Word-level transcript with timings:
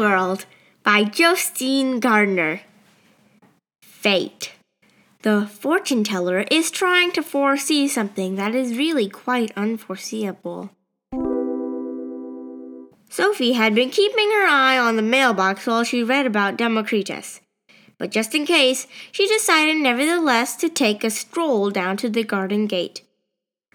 World 0.00 0.46
by 0.82 1.04
Jostein 1.04 2.00
Gaarder. 2.00 2.60
Fate. 3.82 4.52
The 5.20 5.46
fortune 5.46 6.04
teller 6.04 6.46
is 6.50 6.70
trying 6.70 7.12
to 7.12 7.22
foresee 7.22 7.86
something 7.86 8.36
that 8.36 8.54
is 8.54 8.78
really 8.78 9.10
quite 9.10 9.52
unforeseeable. 9.58 10.70
Sophie 13.10 13.52
had 13.52 13.74
been 13.74 13.90
keeping 13.90 14.30
her 14.30 14.46
eye 14.46 14.78
on 14.78 14.96
the 14.96 15.02
mailbox 15.02 15.66
while 15.66 15.84
she 15.84 16.02
read 16.02 16.24
about 16.24 16.56
Democritus. 16.56 17.42
But 17.98 18.10
just 18.10 18.34
in 18.34 18.46
case, 18.46 18.86
she 19.12 19.28
decided 19.28 19.76
nevertheless 19.76 20.56
to 20.56 20.70
take 20.70 21.04
a 21.04 21.10
stroll 21.10 21.68
down 21.68 21.98
to 21.98 22.08
the 22.08 22.24
garden 22.24 22.66
gate. 22.66 23.02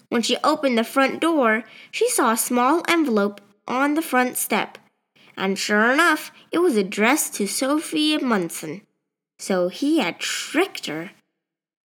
When 0.09 0.23
she 0.23 0.37
opened 0.43 0.75
the 0.75 0.83
front 0.83 1.21
door, 1.21 1.65
she 1.91 2.09
saw 2.09 2.31
a 2.31 2.37
small 2.37 2.81
envelope 2.87 3.41
on 3.67 3.93
the 3.93 4.01
front 4.01 4.37
step 4.37 4.79
and 5.37 5.57
sure 5.57 5.91
enough, 5.91 6.31
it 6.51 6.59
was 6.59 6.75
addressed 6.77 7.33
to 7.35 7.47
Sophie 7.47 8.15
Amundsen. 8.15 8.81
So 9.37 9.67
he 9.67 9.99
had 9.99 10.19
tricked 10.19 10.85
her. 10.85 11.11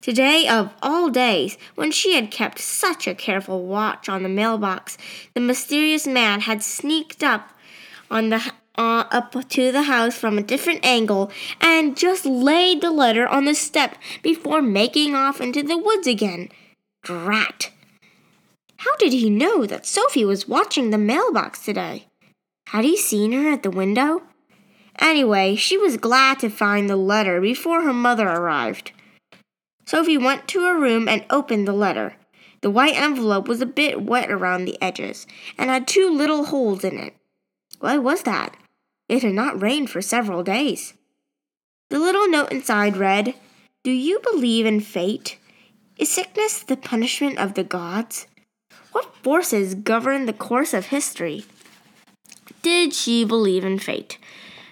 Today, 0.02 0.48
of 0.48 0.72
all 0.84 1.10
days, 1.10 1.58
when 1.74 1.92
she 1.92 2.14
had 2.14 2.30
kept 2.30 2.60
such 2.60 3.08
a 3.08 3.16
careful 3.16 3.66
watch 3.66 4.08
on 4.08 4.24
the 4.24 4.30
mailbox, 4.30 4.98
the 5.34 5.42
mysterious 5.42 6.06
man 6.06 6.42
had 6.42 6.62
sneaked 6.62 7.24
up 7.24 7.50
on 8.12 8.30
the 8.30 8.54
uh, 8.78 9.06
up 9.10 9.34
to 9.50 9.72
the 9.72 9.84
house 9.84 10.16
from 10.16 10.38
a 10.38 10.44
different 10.44 10.86
angle 10.86 11.32
and 11.62 11.98
just 11.98 12.26
laid 12.26 12.82
the 12.82 12.92
letter 12.92 13.28
on 13.28 13.46
the 13.46 13.56
step 13.56 13.96
before 14.22 14.62
making 14.62 15.16
off 15.16 15.42
into 15.42 15.64
the 15.64 15.78
woods 15.78 16.08
again. 16.08 16.50
Drat! 17.04 17.72
How 18.78 18.96
did 18.98 19.14
he 19.14 19.30
know 19.30 19.66
that 19.66 19.86
Sophie 19.86 20.26
was 20.26 20.48
watching 20.48 20.90
the 20.90 20.98
mailbox 20.98 21.64
today? 21.64 22.08
Had 22.68 22.84
he 22.84 22.98
seen 22.98 23.32
her 23.32 23.50
at 23.50 23.64
the 23.64 23.72
window? 23.72 24.24
Anyway, 25.00 25.56
she 25.56 25.78
was 25.78 25.98
glad 25.98 26.40
to 26.40 26.50
find 26.50 26.90
the 26.90 26.96
letter 26.96 27.42
before 27.42 27.82
her 27.82 27.94
mother 27.94 28.28
arrived. 28.28 28.92
Sophie 29.86 30.18
went 30.18 30.48
to 30.48 30.66
her 30.66 30.80
room 30.80 31.08
and 31.08 31.26
opened 31.30 31.68
the 31.68 31.74
letter. 31.74 32.16
The 32.62 32.72
white 32.72 33.00
envelope 33.00 33.48
was 33.48 33.62
a 33.62 33.68
bit 33.68 34.02
wet 34.02 34.32
around 34.32 34.66
the 34.66 34.82
edges 34.82 35.28
and 35.58 35.70
had 35.70 35.88
two 35.88 36.10
little 36.10 36.46
holes 36.46 36.84
in 36.84 36.98
it. 36.98 37.16
Why 37.80 37.98
was 37.98 38.24
that? 38.24 38.56
It 39.08 39.22
had 39.22 39.34
not 39.34 39.62
rained 39.62 39.92
for 39.92 40.02
several 40.02 40.42
days. 40.42 40.96
The 41.90 42.00
little 42.00 42.28
note 42.28 42.52
inside 42.52 42.98
read, 42.98 43.36
Do 43.84 43.92
you 43.92 44.20
believe 44.20 44.66
in 44.66 44.80
fate? 44.80 45.38
Is 45.98 46.12
sickness 46.12 46.64
the 46.64 46.78
punishment 46.78 47.38
of 47.38 47.54
the 47.54 47.64
gods? 47.64 48.26
What 48.92 49.14
forces 49.22 49.76
govern 49.76 50.26
the 50.26 50.34
course 50.34 50.74
of 50.74 50.88
history? 50.88 51.46
Did 52.66 52.96
she 52.96 53.24
believe 53.24 53.64
in 53.64 53.78
fate? 53.78 54.18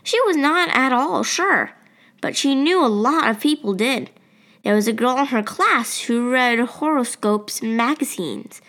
She 0.02 0.20
was 0.22 0.36
not 0.36 0.68
at 0.70 0.92
all 0.92 1.22
sure, 1.22 1.74
but 2.22 2.36
she 2.36 2.56
knew 2.56 2.84
a 2.84 2.88
lot 2.88 3.30
of 3.30 3.40
people 3.40 3.76
did. 3.76 4.10
There 4.64 4.74
was 4.74 4.88
a 4.88 4.94
girl 4.94 5.20
in 5.20 5.28
her 5.28 5.44
class 5.44 6.00
who 6.00 6.32
read 6.32 6.58
horoscopes 6.58 7.62
and 7.62 7.78
magazines. 7.78 8.64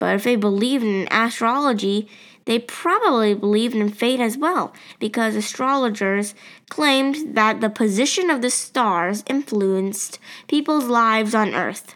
But 0.00 0.14
if 0.14 0.24
they 0.24 0.36
believed 0.36 0.84
in 0.84 1.06
astrology, 1.10 2.08
they 2.46 2.60
probably 2.60 3.34
believed 3.34 3.74
in 3.74 3.90
fate 3.90 4.20
as 4.20 4.38
well, 4.38 4.72
because 4.98 5.36
astrologers 5.36 6.34
claimed 6.70 7.36
that 7.36 7.60
the 7.60 7.68
position 7.68 8.30
of 8.30 8.40
the 8.40 8.48
stars 8.48 9.22
influenced 9.26 10.18
people's 10.48 10.84
lives 10.84 11.34
on 11.34 11.54
Earth. 11.54 11.94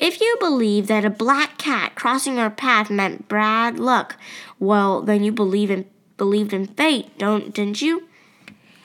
If 0.00 0.18
you 0.18 0.36
believe 0.40 0.86
that 0.86 1.04
a 1.04 1.10
black 1.10 1.58
cat 1.58 1.94
crossing 1.94 2.38
your 2.38 2.48
path 2.48 2.88
meant 2.88 3.28
bad 3.28 3.78
luck, 3.78 4.16
well, 4.58 5.02
then 5.02 5.22
you 5.22 5.30
believe 5.30 5.70
in 5.70 5.84
believed 6.16 6.54
in 6.54 6.66
fate, 6.66 7.16
don't 7.18 7.52
didn't 7.54 7.82
you? 7.82 8.08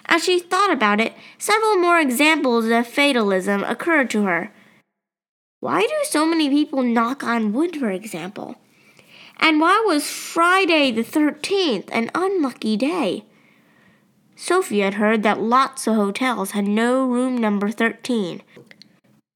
As 0.08 0.26
she 0.26 0.40
thought 0.40 0.72
about 0.72 1.00
it, 1.00 1.14
several 1.38 1.78
more 1.78 2.00
examples 2.00 2.66
of 2.66 2.88
fatalism 2.88 3.64
occurred 3.64 4.10
to 4.12 4.26
her. 4.26 4.52
Why 5.62 5.82
do 5.82 5.96
so 6.04 6.26
many 6.26 6.50
people 6.50 6.84
knock 6.84 7.24
on 7.24 7.54
wood, 7.54 7.78
for 7.78 7.92
example? 7.92 8.56
And 9.38 9.60
why 9.62 9.84
was 9.86 10.10
Friday 10.10 10.92
the 10.92 11.04
13th 11.04 11.90
an 11.92 12.12
unlucky 12.14 12.76
day? 12.76 13.24
Sophie 14.36 14.82
had 14.82 14.96
heard 14.96 15.24
that 15.24 15.42
lots 15.42 15.88
of 15.88 15.96
hotels 15.96 16.52
had 16.52 16.68
no 16.68 17.06
room 17.06 17.38
number 17.38 17.72
13. 17.72 18.42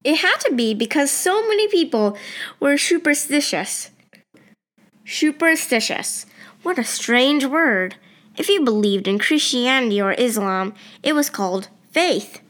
It 0.02 0.16
had 0.16 0.36
to 0.40 0.54
be 0.54 0.72
because 0.72 1.10
so 1.10 1.46
many 1.46 1.68
people 1.68 2.16
were 2.58 2.78
superstitious. 2.78 3.90
Superstitious. 5.04 6.24
What 6.62 6.78
a 6.78 6.84
strange 6.84 7.44
word. 7.44 7.96
If 8.36 8.48
you 8.48 8.64
believed 8.64 9.06
in 9.06 9.18
Christianity 9.18 10.00
or 10.00 10.12
Islam, 10.12 10.74
it 11.02 11.14
was 11.14 11.28
called 11.28 11.68
faith. 11.90 12.40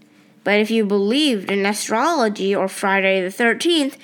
But 0.45 0.61
if 0.61 0.71
you 0.71 0.85
believed 0.85 1.51
in 1.51 1.67
astrology 1.67 2.55
or 2.55 2.69
Friday 2.69 3.21
the 3.21 3.29
13th, 3.29 3.97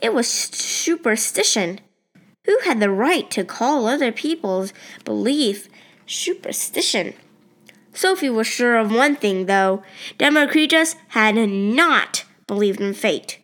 it 0.00 0.14
was 0.14 0.28
superstition. 0.28 1.80
Who 2.44 2.58
had 2.64 2.80
the 2.80 2.90
right 2.90 3.30
to 3.32 3.44
call 3.44 3.86
other 3.86 4.12
people's 4.12 4.72
belief 5.04 5.68
superstition? 6.06 7.14
Sophie 7.92 8.30
was 8.30 8.46
sure 8.46 8.76
of 8.76 8.92
one 8.92 9.16
thing, 9.16 9.46
though 9.46 9.82
Democritus 10.18 10.96
had 11.08 11.34
not 11.36 12.24
believed 12.52 12.82
in 12.82 12.92
fate. 12.92 13.38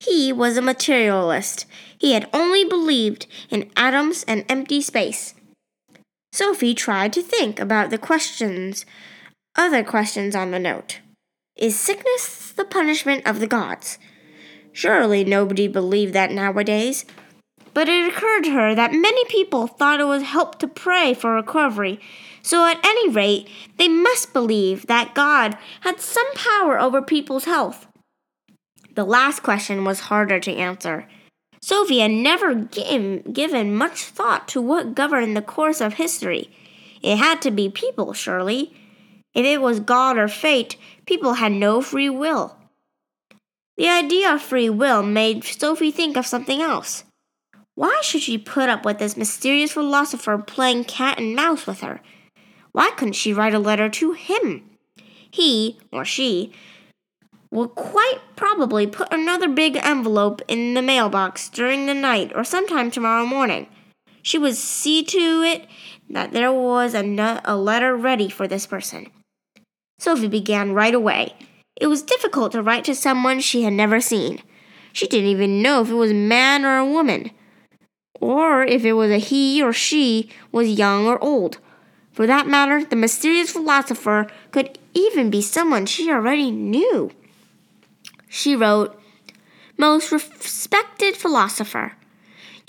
He 0.00 0.32
was 0.32 0.56
a 0.56 0.62
materialist. 0.62 1.64
He 1.96 2.12
had 2.12 2.28
only 2.32 2.64
believed 2.64 3.28
in 3.50 3.70
atoms 3.76 4.24
and 4.26 4.44
empty 4.48 4.80
space. 4.80 5.34
Sophie 6.32 6.74
tried 6.74 7.12
to 7.12 7.22
think 7.22 7.60
about 7.60 7.90
the 7.90 7.98
questions, 7.98 8.84
other 9.56 9.84
questions 9.84 10.34
on 10.34 10.50
the 10.50 10.58
note. 10.58 10.98
Is 11.54 11.78
sickness 11.78 12.50
the 12.50 12.64
punishment 12.64 13.24
of 13.28 13.38
the 13.38 13.46
gods? 13.46 13.98
Surely 14.72 15.22
nobody 15.22 15.68
believed 15.68 16.14
that 16.14 16.32
nowadays. 16.32 17.04
But 17.74 17.88
it 17.88 18.08
occurred 18.08 18.42
to 18.42 18.50
her 18.50 18.74
that 18.74 18.92
many 18.92 19.24
people 19.26 19.68
thought 19.68 20.00
it 20.00 20.04
was 20.04 20.24
help 20.24 20.58
to 20.58 20.66
pray 20.66 21.14
for 21.14 21.34
recovery. 21.34 22.00
So, 22.42 22.64
at 22.66 22.84
any 22.84 23.08
rate, 23.08 23.48
they 23.76 23.86
must 23.86 24.32
believe 24.32 24.86
that 24.86 25.14
God 25.14 25.56
had 25.82 26.00
some 26.00 26.26
power 26.34 26.80
over 26.80 27.00
people's 27.02 27.44
health. 27.44 27.87
The 28.98 29.04
last 29.04 29.44
question 29.44 29.84
was 29.84 30.00
harder 30.10 30.40
to 30.40 30.52
answer. 30.52 31.06
Sophie 31.60 32.00
had 32.00 32.10
never 32.10 32.52
given 32.56 33.72
much 33.72 34.02
thought 34.02 34.48
to 34.48 34.60
what 34.60 34.96
governed 34.96 35.36
the 35.36 35.40
course 35.40 35.80
of 35.80 35.94
history. 35.94 36.50
It 37.00 37.14
had 37.14 37.40
to 37.42 37.52
be 37.52 37.68
people, 37.68 38.12
surely. 38.12 38.74
If 39.34 39.46
it 39.46 39.60
was 39.60 39.78
God 39.78 40.18
or 40.18 40.26
fate, 40.26 40.76
people 41.06 41.34
had 41.34 41.52
no 41.52 41.80
free 41.80 42.10
will. 42.10 42.56
The 43.76 43.88
idea 43.88 44.34
of 44.34 44.42
free 44.42 44.68
will 44.68 45.04
made 45.04 45.44
Sophie 45.44 45.92
think 45.92 46.16
of 46.16 46.26
something 46.26 46.60
else. 46.60 47.04
Why 47.76 48.00
should 48.02 48.22
she 48.22 48.36
put 48.36 48.68
up 48.68 48.84
with 48.84 48.98
this 48.98 49.16
mysterious 49.16 49.70
philosopher 49.70 50.38
playing 50.38 50.86
cat 50.86 51.20
and 51.20 51.36
mouse 51.36 51.68
with 51.68 51.82
her? 51.82 52.00
Why 52.72 52.90
couldn't 52.96 53.12
she 53.12 53.32
write 53.32 53.54
a 53.54 53.60
letter 53.60 53.88
to 53.90 54.10
him? 54.14 54.68
He, 55.30 55.78
or 55.92 56.04
she, 56.04 56.52
will 57.50 57.68
quite 57.68 58.18
probably 58.36 58.86
put 58.86 59.12
another 59.12 59.48
big 59.48 59.76
envelope 59.76 60.42
in 60.48 60.74
the 60.74 60.82
mailbox 60.82 61.48
during 61.48 61.86
the 61.86 61.94
night 61.94 62.32
or 62.34 62.44
sometime 62.44 62.90
tomorrow 62.90 63.24
morning. 63.24 63.66
She 64.22 64.38
would 64.38 64.56
see 64.56 65.02
to 65.04 65.42
it 65.42 65.66
that 66.10 66.32
there 66.32 66.52
was 66.52 66.94
a, 66.94 67.02
no- 67.02 67.40
a 67.44 67.56
letter 67.56 67.96
ready 67.96 68.28
for 68.28 68.46
this 68.46 68.66
person. 68.66 69.10
Sophie 69.98 70.28
began 70.28 70.72
right 70.72 70.94
away. 70.94 71.34
It 71.80 71.86
was 71.86 72.02
difficult 72.02 72.52
to 72.52 72.62
write 72.62 72.84
to 72.84 72.94
someone 72.94 73.40
she 73.40 73.62
had 73.62 73.72
never 73.72 74.00
seen. 74.00 74.42
She 74.92 75.06
didn't 75.06 75.30
even 75.30 75.62
know 75.62 75.82
if 75.82 75.90
it 75.90 75.94
was 75.94 76.10
a 76.10 76.14
man 76.14 76.64
or 76.64 76.76
a 76.78 76.86
woman, 76.86 77.30
or 78.20 78.64
if 78.64 78.84
it 78.84 78.94
was 78.94 79.10
a 79.10 79.18
he 79.18 79.62
or 79.62 79.72
she 79.72 80.30
was 80.50 80.78
young 80.78 81.06
or 81.06 81.22
old. 81.22 81.58
For 82.12 82.26
that 82.26 82.48
matter, 82.48 82.84
the 82.84 82.96
mysterious 82.96 83.52
philosopher 83.52 84.26
could 84.50 84.78
even 84.92 85.30
be 85.30 85.40
someone 85.40 85.86
she 85.86 86.10
already 86.10 86.50
knew. 86.50 87.12
She 88.28 88.54
wrote, 88.54 89.00
Most 89.76 90.12
respected 90.12 91.16
philosopher, 91.16 91.92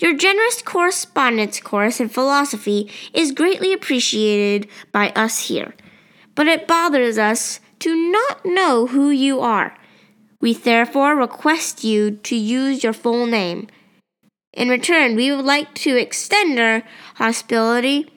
your 0.00 0.14
generous 0.14 0.62
correspondence 0.62 1.60
course 1.60 2.00
in 2.00 2.08
philosophy 2.08 2.90
is 3.12 3.32
greatly 3.32 3.72
appreciated 3.72 4.66
by 4.92 5.10
us 5.10 5.48
here, 5.48 5.74
but 6.34 6.46
it 6.46 6.66
bothers 6.66 7.18
us 7.18 7.60
to 7.80 8.10
not 8.10 8.44
know 8.44 8.86
who 8.86 9.10
you 9.10 9.40
are. 9.40 9.76
We 10.40 10.54
therefore 10.54 11.16
request 11.16 11.84
you 11.84 12.12
to 12.12 12.34
use 12.34 12.82
your 12.82 12.94
full 12.94 13.26
name. 13.26 13.68
In 14.54 14.68
return, 14.68 15.16
we 15.16 15.30
would 15.30 15.44
like 15.44 15.74
to 15.76 15.96
extend 15.96 16.58
our 16.58 16.82
hospitality 17.16 18.10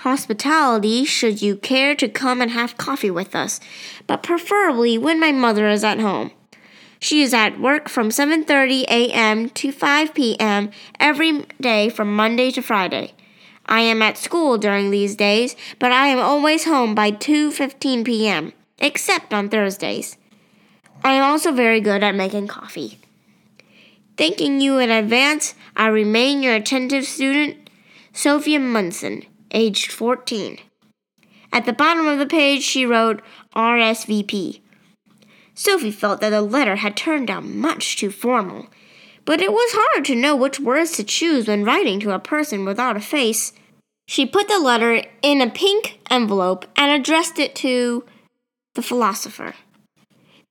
hospitality 0.00 1.04
should 1.04 1.40
you 1.40 1.56
care 1.56 1.94
to 1.94 2.08
come 2.08 2.42
and 2.42 2.50
have 2.50 2.76
coffee 2.76 3.10
with 3.10 3.34
us, 3.34 3.58
but 4.06 4.22
preferably 4.22 4.98
when 4.98 5.18
my 5.18 5.32
mother 5.32 5.68
is 5.68 5.82
at 5.82 5.98
home. 5.98 6.30
She 7.06 7.22
is 7.22 7.32
at 7.32 7.60
work 7.60 7.88
from 7.88 8.08
7:30 8.08 8.82
a.m. 8.88 9.48
to 9.50 9.70
5 9.70 10.12
p.m. 10.12 10.70
every 10.98 11.46
day 11.60 11.88
from 11.88 12.12
Monday 12.12 12.50
to 12.50 12.60
Friday. 12.60 13.12
I 13.64 13.82
am 13.82 14.02
at 14.02 14.18
school 14.18 14.58
during 14.58 14.90
these 14.90 15.14
days, 15.14 15.54
but 15.78 15.92
I 15.92 16.08
am 16.08 16.18
always 16.18 16.64
home 16.64 16.96
by 16.96 17.12
2:15 17.12 18.04
p.m., 18.04 18.52
except 18.80 19.32
on 19.32 19.48
Thursdays. 19.48 20.16
I 21.04 21.12
am 21.12 21.22
also 21.22 21.52
very 21.52 21.80
good 21.80 22.02
at 22.02 22.16
making 22.16 22.48
coffee. 22.48 22.98
Thanking 24.16 24.60
you 24.60 24.78
in 24.80 24.90
advance, 24.90 25.54
I 25.76 25.86
remain 25.86 26.42
your 26.42 26.56
attentive 26.56 27.04
student, 27.04 27.70
Sophie 28.12 28.56
Amundsen, 28.56 29.22
aged 29.52 29.92
14. 29.92 30.58
At 31.52 31.66
the 31.66 31.72
bottom 31.84 32.08
of 32.08 32.18
the 32.18 32.26
page, 32.26 32.64
she 32.64 32.84
wrote 32.84 33.22
RSVP. 33.54 34.58
Sophie 35.56 35.90
felt 35.90 36.20
that 36.20 36.30
the 36.30 36.42
letter 36.42 36.76
had 36.76 36.96
turned 36.96 37.28
out 37.30 37.44
much 37.44 37.96
too 37.96 38.12
formal 38.12 38.68
but 39.26 39.40
it 39.42 39.52
was 39.52 39.70
hard 39.74 40.04
to 40.06 40.14
know 40.14 40.34
which 40.34 40.60
words 40.60 40.92
to 40.92 41.04
choose 41.04 41.48
when 41.48 41.64
writing 41.64 42.00
to 42.00 42.12
a 42.12 42.18
person 42.18 42.64
without 42.64 42.96
a 42.96 43.00
face. 43.00 43.52
She 44.06 44.24
put 44.24 44.48
the 44.48 44.60
letter 44.60 45.02
in 45.20 45.40
a 45.42 45.50
pink 45.50 45.98
envelope 46.08 46.64
and 46.76 46.90
addressed 46.90 47.38
it 47.38 47.54
to 47.56 48.04
the 48.74 48.82
philosopher. 48.82 49.54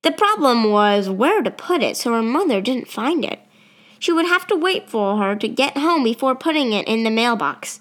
The 0.04 0.12
problem 0.12 0.70
was 0.70 1.10
where 1.10 1.42
to 1.42 1.50
put 1.50 1.82
it 1.82 1.96
so 1.96 2.12
her 2.12 2.22
mother 2.22 2.60
didn't 2.60 2.90
find 2.90 3.24
it. 3.24 3.40
She 3.98 4.12
would 4.12 4.26
have 4.26 4.46
to 4.48 4.58
wait 4.58 4.90
for 4.90 5.18
her 5.18 5.38
to 5.38 5.48
get 5.48 5.78
home 5.78 6.04
before 6.04 6.36
putting 6.36 6.74
it 6.74 6.86
in 6.86 7.04
the 7.04 7.10
mailbox. 7.10 7.80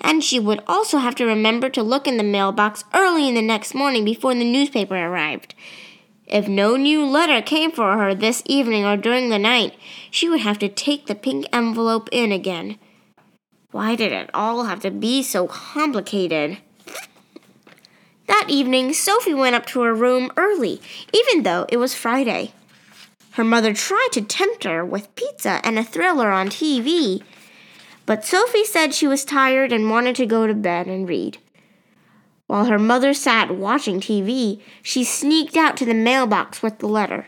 And 0.00 0.24
she 0.24 0.40
would 0.40 0.62
also 0.66 0.98
have 0.98 1.14
to 1.16 1.26
remember 1.26 1.68
to 1.68 1.82
look 1.82 2.08
in 2.08 2.16
the 2.16 2.24
mailbox 2.24 2.82
early 2.94 3.28
in 3.28 3.34
the 3.34 3.42
next 3.42 3.74
morning 3.74 4.06
before 4.06 4.34
the 4.34 4.50
newspaper 4.50 4.96
arrived. 4.96 5.54
If 6.34 6.48
no 6.48 6.74
new 6.74 7.06
letter 7.06 7.40
came 7.40 7.70
for 7.70 7.96
her 7.96 8.12
this 8.12 8.42
evening 8.44 8.84
or 8.84 8.96
during 8.96 9.28
the 9.28 9.38
night, 9.38 9.76
she 10.10 10.28
would 10.28 10.40
have 10.40 10.58
to 10.58 10.68
take 10.68 11.06
the 11.06 11.14
pink 11.14 11.46
envelope 11.52 12.08
in 12.10 12.32
again. 12.32 12.76
Why 13.70 13.94
did 13.94 14.10
it 14.10 14.30
all 14.34 14.64
have 14.64 14.80
to 14.80 14.90
be 14.90 15.22
so 15.22 15.46
complicated? 15.46 16.58
That 18.26 18.46
evening, 18.48 18.92
Sophie 18.94 19.32
went 19.32 19.54
up 19.54 19.64
to 19.66 19.82
her 19.82 19.94
room 19.94 20.32
early, 20.36 20.80
even 21.12 21.44
though 21.44 21.66
it 21.68 21.76
was 21.76 21.94
Friday. 21.94 22.50
Her 23.34 23.44
mother 23.44 23.72
tried 23.72 24.08
to 24.14 24.20
tempt 24.20 24.64
her 24.64 24.84
with 24.84 25.14
pizza 25.14 25.60
and 25.62 25.78
a 25.78 25.84
thriller 25.84 26.32
on 26.32 26.48
TV, 26.48 27.22
but 28.06 28.24
Sophie 28.24 28.64
said 28.64 28.92
she 28.92 29.06
was 29.06 29.24
tired 29.24 29.70
and 29.70 29.88
wanted 29.88 30.16
to 30.16 30.26
go 30.26 30.48
to 30.48 30.54
bed 30.54 30.88
and 30.88 31.08
read. 31.08 31.38
While 32.46 32.66
her 32.66 32.78
mother 32.78 33.14
sat 33.14 33.54
watching 33.54 34.00
TV, 34.00 34.60
she 34.82 35.02
sneaked 35.04 35.56
out 35.56 35.76
to 35.78 35.84
the 35.84 35.94
mailbox 35.94 36.62
with 36.62 36.78
the 36.78 36.88
letter. 36.88 37.26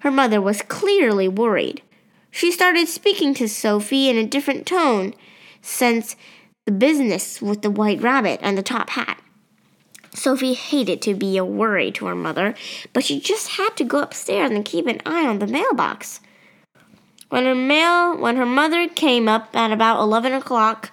Her 0.00 0.10
mother 0.10 0.40
was 0.40 0.62
clearly 0.62 1.28
worried. 1.28 1.82
She 2.30 2.50
started 2.50 2.88
speaking 2.88 3.34
to 3.34 3.48
Sophie 3.48 4.08
in 4.08 4.16
a 4.16 4.26
different 4.26 4.66
tone 4.66 5.14
since 5.62 6.16
the 6.66 6.72
business 6.72 7.42
with 7.42 7.62
the 7.62 7.70
white 7.70 8.00
rabbit 8.00 8.40
and 8.42 8.56
the 8.56 8.62
top 8.62 8.90
hat. 8.90 9.20
Sophie 10.12 10.54
hated 10.54 11.00
to 11.02 11.14
be 11.14 11.36
a 11.36 11.44
worry 11.44 11.92
to 11.92 12.06
her 12.06 12.14
mother, 12.14 12.54
but 12.92 13.04
she 13.04 13.20
just 13.20 13.50
had 13.50 13.76
to 13.76 13.84
go 13.84 14.00
upstairs 14.00 14.50
and 14.50 14.64
keep 14.64 14.86
an 14.86 15.00
eye 15.06 15.26
on 15.26 15.38
the 15.38 15.46
mailbox. 15.46 16.20
When 17.28 17.44
her 17.44 17.54
mail 17.54 18.16
when 18.18 18.36
her 18.36 18.46
mother 18.46 18.88
came 18.88 19.28
up 19.28 19.54
at 19.54 19.70
about 19.70 20.00
eleven 20.00 20.32
o'clock, 20.32 20.90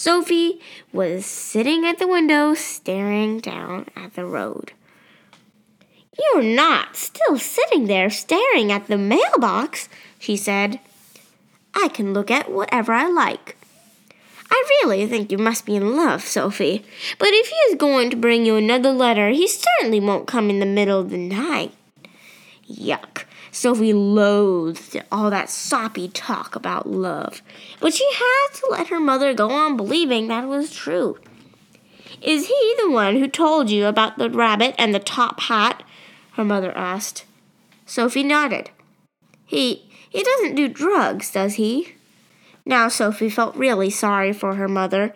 Sophie 0.00 0.58
was 0.94 1.26
sitting 1.26 1.84
at 1.84 1.98
the 1.98 2.08
window 2.08 2.54
staring 2.54 3.38
down 3.38 3.84
at 3.94 4.14
the 4.14 4.24
road. 4.24 4.72
You're 6.18 6.42
not 6.42 6.96
still 6.96 7.38
sitting 7.38 7.84
there 7.84 8.08
staring 8.08 8.72
at 8.72 8.86
the 8.86 8.96
mailbox, 8.96 9.90
she 10.18 10.38
said. 10.38 10.80
I 11.74 11.88
can 11.88 12.14
look 12.14 12.30
at 12.30 12.50
whatever 12.50 12.94
I 12.94 13.08
like. 13.10 13.58
I 14.50 14.64
really 14.82 15.06
think 15.06 15.30
you 15.30 15.36
must 15.36 15.66
be 15.66 15.76
in 15.76 15.94
love, 15.94 16.22
Sophie. 16.22 16.82
But 17.18 17.28
if 17.32 17.48
he 17.48 17.56
is 17.68 17.74
going 17.74 18.08
to 18.08 18.16
bring 18.16 18.46
you 18.46 18.56
another 18.56 18.92
letter, 18.92 19.28
he 19.28 19.46
certainly 19.46 20.00
won't 20.00 20.26
come 20.26 20.48
in 20.48 20.60
the 20.60 20.64
middle 20.64 20.98
of 20.98 21.10
the 21.10 21.18
night. 21.18 21.74
Yuck. 22.66 23.24
Sophie 23.52 23.92
loathed 23.92 25.02
all 25.10 25.30
that 25.30 25.50
soppy 25.50 26.08
talk 26.08 26.54
about 26.54 26.88
love, 26.88 27.42
but 27.80 27.92
she 27.92 28.08
had 28.12 28.48
to 28.54 28.68
let 28.70 28.88
her 28.88 29.00
mother 29.00 29.34
go 29.34 29.50
on 29.50 29.76
believing 29.76 30.28
that 30.28 30.46
was 30.46 30.72
true. 30.72 31.18
Is 32.22 32.48
he 32.48 32.74
the 32.80 32.90
one 32.90 33.16
who 33.16 33.28
told 33.28 33.70
you 33.70 33.86
about 33.86 34.18
the 34.18 34.30
rabbit 34.30 34.74
and 34.78 34.94
the 34.94 34.98
top 34.98 35.40
hat? 35.40 35.82
her 36.34 36.44
mother 36.44 36.76
asked. 36.76 37.24
Sophie 37.86 38.22
nodded. 38.22 38.70
He 39.44 39.90
he 40.08 40.22
doesn't 40.22 40.54
do 40.54 40.68
drugs, 40.68 41.32
does 41.32 41.54
he? 41.54 41.94
Now 42.64 42.88
Sophie 42.88 43.30
felt 43.30 43.56
really 43.56 43.90
sorry 43.90 44.32
for 44.32 44.54
her 44.54 44.68
mother. 44.68 45.14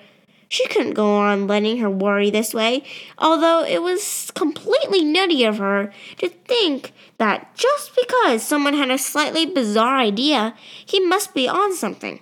She 0.55 0.69
couldn't 0.69 0.95
go 0.95 1.17
on 1.17 1.49
letting 1.49 1.79
her 1.79 1.91
worry 1.91 2.31
this 2.31 2.55
way, 2.55 2.85
although 3.19 3.65
it 3.65 3.83
was 3.83 4.31
completely 4.37 5.03
nutty 5.03 5.43
of 5.43 5.59
her 5.59 5.93
to 6.19 6.29
think 6.29 6.93
that 7.19 7.53
just 7.57 7.91
because 8.01 8.45
someone 8.45 8.75
had 8.75 8.89
a 8.89 8.97
slightly 8.97 9.47
bizarre 9.47 9.97
idea, 9.97 10.55
he 10.87 11.01
must 11.01 11.35
be 11.35 11.49
on 11.49 11.75
something. 11.75 12.21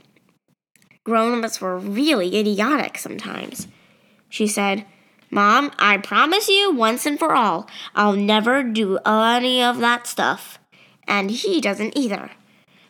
Grown 1.05 1.45
ups 1.45 1.61
were 1.61 1.77
really 1.77 2.39
idiotic 2.39 2.97
sometimes. 2.97 3.69
She 4.31 4.47
said, 4.47 4.87
Mom, 5.31 5.71
I 5.79 5.99
promise 5.99 6.49
you 6.49 6.73
once 6.73 7.05
and 7.05 7.19
for 7.19 7.35
all, 7.35 7.69
I'll 7.95 8.17
never 8.17 8.63
do 8.63 8.97
any 9.05 9.63
of 9.63 9.77
that 9.81 10.07
stuff. 10.07 10.59
And 11.07 11.31
he 11.31 11.61
doesn't 11.61 11.99
either. 11.99 12.31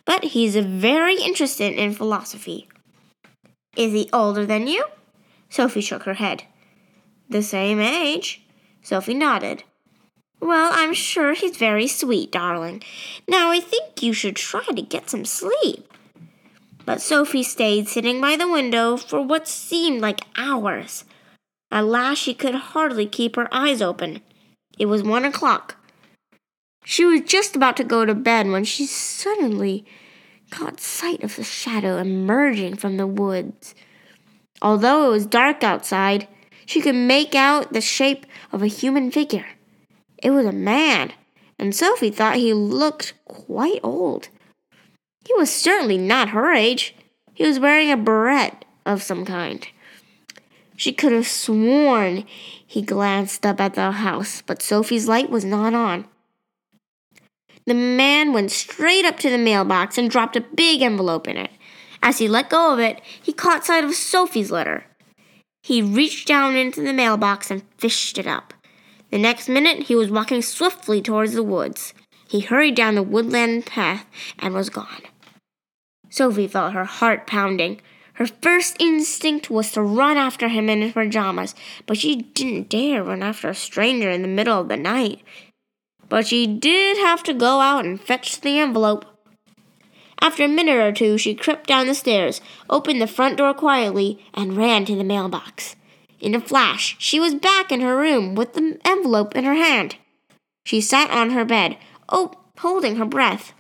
But 0.05 0.23
he's 0.23 0.55
very 0.55 1.21
interested 1.21 1.73
in 1.73 1.95
philosophy. 1.95 2.69
Is 3.77 3.93
he 3.93 4.09
older 4.13 4.47
than 4.47 4.69
you? 4.69 4.85
Sophie 5.53 5.83
shook 5.83 6.05
her 6.05 6.15
head. 6.15 6.45
The 7.29 7.43
same 7.43 7.79
age. 7.79 8.43
Sophie 8.81 9.13
nodded. 9.13 9.65
Well, 10.41 10.73
I'm 10.75 10.95
sure 10.95 11.35
he's 11.35 11.59
very 11.59 11.87
sweet, 11.87 12.33
darling. 12.33 12.83
Now 13.29 13.51
I 13.51 13.61
think 13.61 14.03
you 14.03 14.15
should 14.15 14.35
try 14.35 14.65
to 14.65 14.81
get 14.81 15.11
some 15.11 15.27
sleep. 15.27 15.93
But 16.87 17.03
Sophie 17.03 17.43
stayed 17.43 17.87
sitting 17.87 18.19
by 18.19 18.37
the 18.37 18.49
window 18.49 18.97
for 18.97 19.21
what 19.21 19.47
seemed 19.47 20.01
like 20.01 20.23
hours. 20.37 21.05
At 21.71 21.85
last 21.85 22.21
she 22.21 22.33
could 22.33 22.55
hardly 22.55 23.05
keep 23.07 23.37
her 23.37 23.53
eyes 23.53 23.83
open. 23.83 24.23
It 24.79 24.87
was 24.87 25.03
one 25.03 25.27
o'clock. 25.27 25.77
She 26.83 27.05
was 27.05 27.21
just 27.27 27.55
about 27.55 27.77
to 27.77 27.85
go 27.85 28.07
to 28.07 28.15
bed 28.15 28.49
when 28.49 28.65
she 28.65 28.87
suddenly 28.87 29.85
caught 30.51 30.81
sight 30.81 31.23
of 31.23 31.39
a 31.39 31.45
shadow 31.45 31.99
emerging 31.99 32.77
from 32.77 32.97
the 32.97 33.07
woods. 33.07 33.75
Although 34.63 35.09
it 35.09 35.11
was 35.11 35.27
dark 35.27 35.65
outside, 35.65 36.29
she 36.65 36.81
could 36.81 36.95
make 36.95 37.35
out 37.35 37.73
the 37.73 37.81
shape 37.81 38.25
of 38.53 38.63
a 38.63 38.69
human 38.69 39.11
figure. 39.11 39.47
It 40.23 40.31
was 40.31 40.47
a 40.47 40.53
man, 40.53 41.13
and 41.59 41.75
Sophie 41.75 42.11
thought 42.11 42.37
he 42.37 42.55
looked 42.55 43.15
quite 43.25 43.81
old. 43.83 44.29
He 45.27 45.35
was 45.35 45.51
certainly 45.51 45.99
not 45.99 46.31
her 46.31 46.53
age. 46.53 46.95
He 47.35 47.45
was 47.45 47.59
wearing 47.59 47.91
a 47.91 47.97
beret 47.97 48.65
of 48.87 49.03
some 49.03 49.25
kind. 49.25 49.67
She 50.77 50.93
could 50.93 51.13
have 51.13 51.27
sworn 51.27 52.25
he 52.67 52.83
glanced 52.83 53.45
up 53.45 53.61
at 53.61 53.75
the 53.75 53.91
house, 53.91 54.43
but 54.47 54.63
Sophie's 54.63 55.09
light 55.09 55.29
was 55.29 55.45
not 55.45 55.75
on. 55.75 56.07
The 57.67 57.75
man 57.75 58.33
went 58.33 58.51
straight 58.51 59.05
up 59.05 59.19
to 59.19 59.31
the 59.31 59.39
mailbox 59.39 59.99
and 59.99 60.11
dropped 60.11 60.37
a 60.37 60.41
big 60.41 60.83
envelope 60.83 61.29
in 61.29 61.37
it. 61.37 61.51
As 62.03 62.19
he 62.19 62.29
let 62.29 62.51
go 62.51 62.73
of 62.73 62.81
it, 62.81 63.01
he 63.23 63.33
caught 63.33 63.65
sight 63.65 63.85
of 63.85 63.95
Sophie's 63.95 64.51
letter. 64.51 64.85
He 65.63 65.81
reached 65.81 66.27
down 66.27 66.57
into 66.57 66.83
the 66.83 66.93
mailbox 66.93 67.51
and 67.51 67.63
fished 67.79 68.19
it 68.19 68.27
up. 68.27 68.53
The 69.11 69.19
next 69.19 69.49
minute, 69.49 69.85
he 69.85 69.95
was 69.95 70.11
walking 70.11 70.43
swiftly 70.43 71.01
towards 71.01 71.35
the 71.35 71.43
woods. 71.43 71.95
He 72.29 72.41
hurried 72.41 72.75
down 72.75 72.97
the 72.97 73.03
woodland 73.03 73.67
path 73.67 74.07
and 74.39 74.55
was 74.55 74.71
gone. 74.71 75.03
Sophie 76.11 76.49
felt 76.49 76.73
her 76.73 76.85
heart 76.85 77.27
pounding. 77.27 77.81
Her 78.15 78.27
first 78.27 78.77
instinct 78.81 79.51
was 79.51 79.71
to 79.73 79.83
run 79.83 80.17
after 80.17 80.49
him 80.49 80.69
in 80.69 80.83
his 80.83 80.93
pajamas, 80.93 81.55
but 81.87 81.99
she 81.99 82.17
didn't 82.17 82.69
dare 82.69 83.05
run 83.05 83.23
after 83.23 83.49
a 83.49 83.55
stranger 83.55 84.11
in 84.11 84.23
the 84.23 84.29
middle 84.29 84.61
of 84.61 84.69
the 84.69 84.77
night. 84.77 85.23
But 86.09 86.27
she 86.27 86.47
did 86.47 86.97
have 86.99 87.23
to 87.25 87.35
go 87.35 87.61
out 87.61 87.85
and 87.85 88.01
fetch 88.01 88.41
the 88.41 88.59
envelope. 88.59 89.07
After 90.23 90.45
a 90.45 90.49
minute 90.49 90.77
or 90.77 90.93
two, 90.93 91.19
she 91.19 91.35
crept 91.35 91.67
down 91.67 91.89
the 91.89 91.97
stairs, 91.97 92.41
opened 92.71 93.03
the 93.03 93.09
front 93.09 93.39
door 93.39 93.53
quietly, 93.53 94.25
and 94.33 94.57
ran 94.57 94.85
to 94.85 94.95
the 94.95 95.03
mailbox. 95.03 95.75
In 96.21 96.33
a 96.37 96.41
flash, 96.41 96.95
she 97.01 97.19
was 97.19 97.35
back 97.35 97.73
in 97.73 97.81
her 97.81 97.97
room 97.97 98.37
with 98.37 98.53
the 98.53 98.79
envelope 98.85 99.35
in 99.35 99.43
her 99.43 99.57
hand. 99.57 99.97
She 100.65 100.81
sat 100.81 101.11
on 101.11 101.31
her 101.31 101.45
bed, 101.45 101.77
oh, 102.09 102.31
holding 102.59 102.97
her 102.97 103.05
breath. 103.05 103.53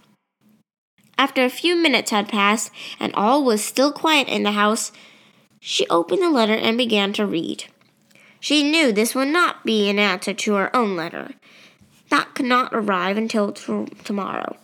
After 1.18 1.44
a 1.44 1.50
few 1.50 1.74
minutes 1.74 2.12
had 2.12 2.28
passed 2.28 2.70
and 3.00 3.12
all 3.14 3.42
was 3.42 3.64
still 3.64 3.90
quiet 3.90 4.28
in 4.28 4.44
the 4.44 4.52
house, 4.52 4.92
she 5.58 5.88
opened 5.88 6.22
the 6.22 6.30
letter 6.30 6.54
and 6.54 6.78
began 6.78 7.12
to 7.14 7.26
read. 7.26 7.64
She 8.38 8.62
knew 8.62 8.92
this 8.92 9.16
would 9.16 9.28
not 9.28 9.64
be 9.64 9.90
an 9.90 9.98
answer 9.98 10.32
to 10.32 10.54
her 10.54 10.74
own 10.76 10.94
letter. 10.94 11.32
That 12.10 12.36
could 12.36 12.46
not 12.46 12.72
arrive 12.72 13.16
until 13.16 13.50
t- 13.50 13.86
tomorrow. 14.04 14.56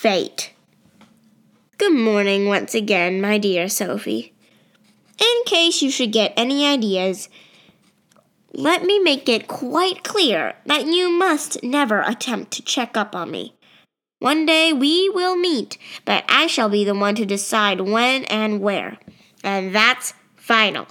Fate. 0.00 0.54
Good 1.76 1.92
morning 1.92 2.48
once 2.48 2.74
again, 2.74 3.20
my 3.20 3.36
dear 3.36 3.68
Sophie. 3.68 4.32
In 5.18 5.42
case 5.44 5.82
you 5.82 5.90
should 5.90 6.10
get 6.10 6.32
any 6.38 6.66
ideas, 6.66 7.28
let 8.54 8.82
me 8.82 8.98
make 8.98 9.28
it 9.28 9.46
quite 9.46 10.02
clear 10.02 10.54
that 10.64 10.86
you 10.86 11.10
must 11.10 11.62
never 11.62 12.00
attempt 12.00 12.50
to 12.52 12.62
check 12.62 12.96
up 12.96 13.14
on 13.14 13.30
me. 13.30 13.54
One 14.20 14.46
day 14.46 14.72
we 14.72 15.10
will 15.10 15.36
meet, 15.36 15.76
but 16.06 16.24
I 16.30 16.46
shall 16.46 16.70
be 16.70 16.82
the 16.82 16.94
one 16.94 17.14
to 17.16 17.26
decide 17.26 17.82
when 17.82 18.24
and 18.24 18.62
where. 18.62 18.96
And 19.44 19.74
that's 19.74 20.14
final. 20.34 20.86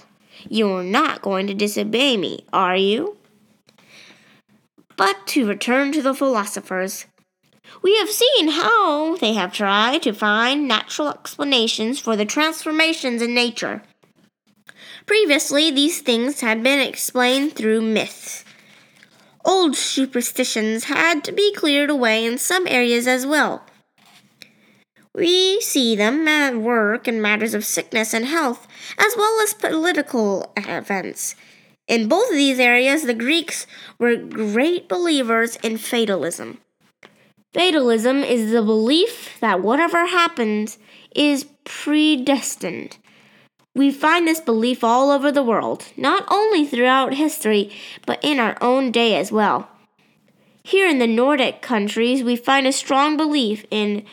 You're 0.48 0.84
not 0.84 1.20
going 1.20 1.48
to 1.48 1.54
disobey 1.54 2.16
me, 2.16 2.46
are 2.52 2.76
you? 2.76 3.16
But 4.96 5.26
to 5.28 5.48
return 5.48 5.90
to 5.94 6.00
the 6.00 6.14
philosophers, 6.14 7.06
we 7.82 7.96
have 7.98 8.10
seen 8.10 8.48
how 8.48 9.16
they 9.16 9.34
have 9.34 9.52
tried 9.52 10.02
to 10.02 10.12
find 10.12 10.68
natural 10.68 11.08
explanations 11.08 11.98
for 11.98 12.16
the 12.16 12.24
transformations 12.24 13.22
in 13.22 13.34
nature. 13.34 13.82
Previously, 15.06 15.70
these 15.70 16.00
things 16.00 16.40
had 16.40 16.62
been 16.62 16.80
explained 16.80 17.54
through 17.54 17.82
myths. 17.82 18.44
Old 19.44 19.76
superstitions 19.76 20.84
had 20.84 21.24
to 21.24 21.32
be 21.32 21.52
cleared 21.54 21.90
away 21.90 22.24
in 22.24 22.38
some 22.38 22.66
areas 22.66 23.06
as 23.06 23.26
well. 23.26 23.64
We 25.14 25.60
see 25.60 25.96
them 25.96 26.28
at 26.28 26.56
work 26.56 27.08
in 27.08 27.20
matters 27.20 27.54
of 27.54 27.64
sickness 27.64 28.14
and 28.14 28.26
health, 28.26 28.68
as 28.96 29.16
well 29.16 29.40
as 29.40 29.54
political 29.54 30.52
events. 30.56 31.34
In 31.88 32.06
both 32.06 32.30
of 32.30 32.36
these 32.36 32.60
areas, 32.60 33.02
the 33.02 33.14
Greeks 33.14 33.66
were 33.98 34.14
great 34.16 34.88
believers 34.88 35.56
in 35.56 35.78
fatalism. 35.78 36.58
Fatalism 37.52 38.22
is 38.22 38.52
the 38.52 38.62
belief 38.62 39.38
that 39.40 39.60
whatever 39.60 40.06
happens 40.06 40.78
is 41.16 41.46
predestined. 41.64 42.96
We 43.74 43.90
find 43.90 44.26
this 44.26 44.40
belief 44.40 44.84
all 44.84 45.10
over 45.10 45.32
the 45.32 45.42
world, 45.42 45.86
not 45.96 46.24
only 46.30 46.64
throughout 46.64 47.14
history, 47.14 47.72
but 48.06 48.20
in 48.22 48.38
our 48.38 48.56
own 48.60 48.92
day 48.92 49.16
as 49.16 49.32
well. 49.32 49.68
Here 50.62 50.88
in 50.88 50.98
the 50.98 51.08
Nordic 51.08 51.60
countries, 51.60 52.22
we 52.22 52.36
find 52.36 52.68
a 52.68 52.72
strong 52.72 53.16
belief 53.16 53.64
in 53.70 54.04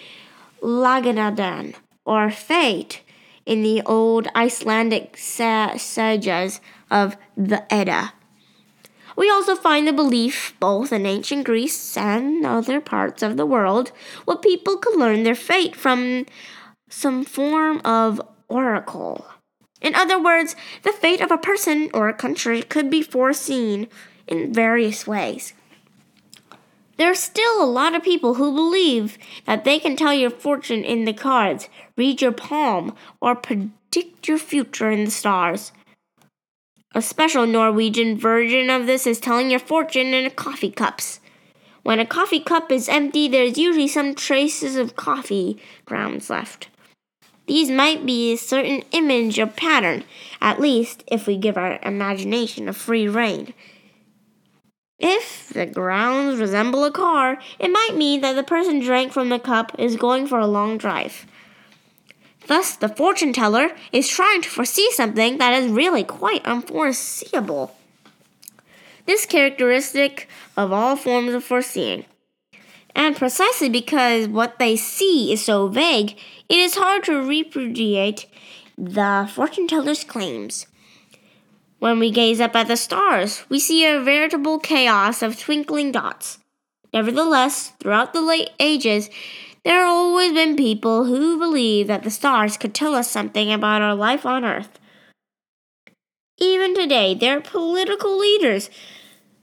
lagnadan, 0.64 1.76
or 2.06 2.32
fate, 2.32 3.02
in 3.46 3.62
the 3.62 3.84
old 3.84 4.28
Icelandic 4.36 5.16
sagas 5.16 6.60
of 6.90 7.18
the 7.36 7.72
Edda. 7.74 8.14
We 9.18 9.32
also 9.32 9.56
find 9.56 9.88
the 9.88 9.94
belief, 9.94 10.54
both 10.60 10.94
in 10.94 11.08
ancient 11.08 11.44
Greece 11.44 11.98
and 11.98 12.46
other 12.46 12.80
parts 12.80 13.24
of 13.24 13.36
the 13.36 13.48
world, 13.48 13.92
where 14.26 14.38
people 14.38 14.78
could 14.78 14.98
learn 14.98 15.24
their 15.24 15.36
fate 15.36 15.76
from 15.76 16.28
some 16.88 17.26
form 17.26 17.82
of 17.84 18.22
oracle. 18.48 19.26
In 19.82 19.96
other 19.96 20.22
words, 20.22 20.56
the 20.84 20.92
fate 20.92 21.20
of 21.20 21.32
a 21.32 21.38
person 21.38 21.90
or 21.96 22.08
a 22.08 22.14
country 22.14 22.62
could 22.62 22.92
be 22.92 23.02
foreseen 23.02 23.88
in 24.28 24.54
various 24.54 25.08
ways. 25.08 25.54
There 26.98 27.10
are 27.10 27.16
still 27.16 27.64
a 27.64 27.66
lot 27.66 27.96
of 27.96 28.04
people 28.04 28.36
who 28.36 28.54
believe 28.54 29.18
that 29.46 29.64
they 29.64 29.80
can 29.80 29.96
tell 29.96 30.14
your 30.14 30.30
fortune 30.30 30.84
in 30.84 31.06
the 31.06 31.14
cards, 31.14 31.70
read 31.96 32.22
your 32.22 32.32
palm, 32.32 32.96
or 33.20 33.36
predict 33.36 34.28
your 34.28 34.38
future 34.38 34.92
in 34.92 35.06
the 35.06 35.12
stars. 35.12 35.72
A 36.98 37.02
special 37.04 37.46
Norwegian 37.46 38.18
version 38.18 38.72
of 38.72 38.88
this 38.88 39.06
is 39.06 39.20
telling 39.20 39.52
your 39.52 39.60
fortune 39.60 40.16
in 40.16 40.32
coffee 40.32 40.72
cups. 40.72 41.20
When 41.84 42.00
a 42.00 42.08
coffee 42.08 42.40
cup 42.40 42.72
is 42.72 42.90
empty, 42.90 43.28
there's 43.28 43.56
usually 43.56 43.88
some 43.88 44.16
traces 44.16 44.76
of 44.76 44.96
coffee 44.96 45.60
grounds 45.86 46.32
left. 46.32 46.70
These 47.46 47.70
might 47.70 48.04
be 48.04 48.34
a 48.34 48.36
certain 48.36 48.82
image 48.94 49.38
or 49.38 49.46
pattern, 49.46 50.06
at 50.42 50.60
least 50.60 51.04
if 51.06 51.28
we 51.28 51.38
give 51.38 51.56
our 51.56 51.78
imagination 51.84 52.68
a 52.68 52.74
free 52.74 53.08
rein. 53.08 53.54
If 54.98 55.50
the 55.50 55.68
grounds 55.68 56.40
resemble 56.40 56.84
a 56.84 56.90
car, 56.90 57.38
it 57.60 57.70
might 57.70 57.96
mean 57.96 58.22
that 58.22 58.34
the 58.34 58.42
person 58.42 58.80
drank 58.80 59.14
from 59.14 59.30
the 59.30 59.38
cup 59.38 59.72
is 59.78 59.98
going 59.98 60.26
for 60.26 60.40
a 60.40 60.48
long 60.48 60.80
drive. 60.80 61.28
Thus, 62.48 62.76
the 62.76 62.90
fortune 62.90 63.34
teller 63.34 63.72
is 63.92 64.08
trying 64.08 64.42
to 64.42 64.50
foresee 64.50 64.90
something 64.92 65.38
that 65.38 65.54
is 65.54 65.70
really 65.70 66.04
quite 66.04 66.46
unforeseeable. 66.46 67.76
This 69.06 69.26
characteristic 69.26 70.28
of 70.56 70.72
all 70.72 70.96
forms 70.96 71.34
of 71.34 71.44
foreseeing. 71.44 72.06
And 72.96 73.16
precisely 73.16 73.70
because 73.70 74.28
what 74.28 74.60
they 74.60 74.76
see 74.76 75.32
is 75.32 75.44
so 75.44 75.68
vague, 75.68 76.18
it 76.50 76.58
is 76.58 76.76
hard 76.76 77.04
to 77.04 77.22
repudiate 77.22 78.26
the 78.78 79.30
fortune 79.34 79.68
teller's 79.68 80.04
claims. 80.04 80.68
When 81.80 82.00
we 82.00 82.10
gaze 82.10 82.42
up 82.42 82.56
at 82.56 82.68
the 82.68 82.78
stars, 82.78 83.44
we 83.50 83.60
see 83.60 83.86
a 83.86 84.02
veritable 84.02 84.58
chaos 84.58 85.22
of 85.22 85.40
twinkling 85.40 85.92
dots. 85.92 86.40
Nevertheless, 86.94 87.74
throughout 87.80 88.14
the 88.14 88.22
late 88.22 88.50
ages, 88.60 89.10
there 89.68 89.82
have 89.82 89.90
always 89.90 90.32
been 90.32 90.56
people 90.56 91.04
who 91.04 91.38
believe 91.38 91.88
that 91.88 92.04
the 92.04 92.10
stars 92.10 92.56
could 92.56 92.74
tell 92.74 92.96
us 92.96 93.12
something 93.12 93.52
about 93.52 93.82
our 93.82 93.96
life 93.96 94.26
on 94.26 94.46
Earth. 94.46 94.80
Even 96.38 96.74
today, 96.74 97.14
there 97.14 97.36
are 97.36 97.42
political 97.42 98.18
leaders 98.18 98.70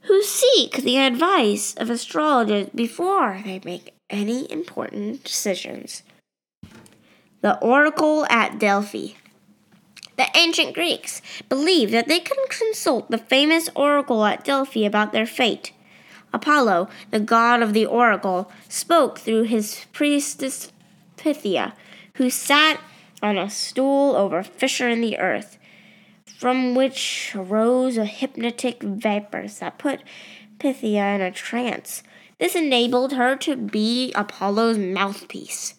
who 0.01 0.23
seek 0.23 0.77
the 0.77 0.97
advice 0.97 1.75
of 1.75 1.91
astrologers 1.91 2.69
before 2.73 3.43
they 3.45 3.61
make 3.63 3.93
any 4.09 4.51
important 4.51 5.23
decisions. 5.23 6.01
The 7.41 7.59
Oracle 7.59 8.25
at 8.27 8.57
Delphi. 8.57 9.09
The 10.17 10.25
ancient 10.35 10.73
Greeks 10.73 11.21
believed 11.49 11.93
that 11.93 12.07
they 12.07 12.19
could 12.19 12.49
consult 12.49 13.11
the 13.11 13.19
famous 13.19 13.69
oracle 13.75 14.25
at 14.25 14.43
Delphi 14.43 14.85
about 14.85 15.11
their 15.11 15.27
fate. 15.27 15.71
Apollo, 16.35 16.89
the 17.11 17.19
god 17.19 17.61
of 17.61 17.73
the 17.73 17.85
oracle, 17.85 18.51
spoke 18.67 19.17
through 19.17 19.43
his 19.43 19.85
priestess 19.93 20.71
Pythia, 21.17 21.73
who 22.15 22.29
sat 22.29 22.79
on 23.23 23.37
a 23.37 23.49
stool 23.49 24.15
over 24.15 24.39
a 24.39 24.43
fissure 24.43 24.89
in 24.89 25.01
the 25.01 25.17
earth 25.17 25.57
from 26.37 26.75
which 26.75 27.31
arose 27.35 27.97
a 27.97 28.05
hypnotic 28.05 28.83
vapors 28.83 29.59
that 29.59 29.79
put 29.79 30.01
Pythia 30.59 31.15
in 31.15 31.21
a 31.21 31.31
trance. 31.31 32.03
This 32.39 32.55
enabled 32.55 33.13
her 33.13 33.37
to 33.37 33.55
be 33.55 34.11
Apollo's 34.13 34.77
mouthpiece. 34.77 35.75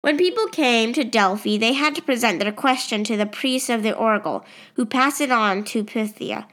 When 0.00 0.18
people 0.18 0.48
came 0.48 0.92
to 0.94 1.04
Delphi, 1.04 1.56
they 1.56 1.74
had 1.74 1.94
to 1.94 2.02
present 2.02 2.40
their 2.40 2.50
question 2.50 3.04
to 3.04 3.16
the 3.16 3.26
priest 3.26 3.70
of 3.70 3.84
the 3.84 3.94
oracle, 3.94 4.44
who 4.74 4.84
passed 4.84 5.20
it 5.20 5.30
on 5.30 5.62
to 5.64 5.84
Pythia. 5.84 6.48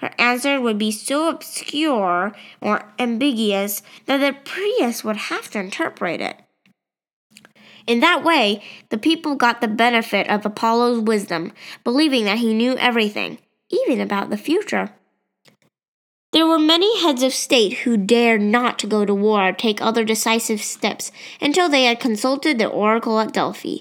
Her 0.00 0.12
answer 0.18 0.60
would 0.60 0.78
be 0.78 0.90
so 0.90 1.28
obscure 1.28 2.32
or 2.60 2.92
ambiguous 2.98 3.82
that 4.06 4.18
the 4.18 4.36
priest 4.48 5.04
would 5.04 5.16
have 5.16 5.50
to 5.50 5.60
interpret 5.60 6.20
it. 6.20 6.40
In 7.86 8.00
that 8.00 8.22
way, 8.22 8.62
the 8.90 8.98
people 8.98 9.34
got 9.34 9.60
the 9.60 9.68
benefit 9.68 10.28
of 10.28 10.44
Apollo's 10.44 11.00
wisdom, 11.00 11.52
believing 11.84 12.26
that 12.26 12.38
he 12.38 12.52
knew 12.52 12.76
everything, 12.76 13.38
even 13.70 14.00
about 14.00 14.30
the 14.30 14.36
future. 14.36 14.90
There 16.32 16.46
were 16.46 16.58
many 16.58 17.00
heads 17.00 17.22
of 17.22 17.32
state 17.32 17.78
who 17.78 17.96
dared 17.96 18.42
not 18.42 18.78
to 18.80 18.86
go 18.86 19.06
to 19.06 19.14
war 19.14 19.48
or 19.48 19.52
take 19.52 19.80
other 19.80 20.04
decisive 20.04 20.60
steps 20.60 21.10
until 21.40 21.70
they 21.70 21.84
had 21.84 21.98
consulted 21.98 22.58
the 22.58 22.66
oracle 22.68 23.18
at 23.18 23.32
Delphi. 23.32 23.78